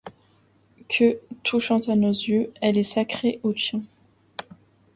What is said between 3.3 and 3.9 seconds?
aux tiens.